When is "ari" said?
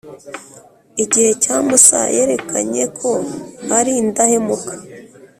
3.77-3.91